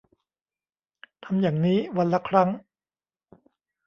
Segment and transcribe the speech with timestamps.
[1.23, 2.49] ทำอย่างนี้วันละครั้ง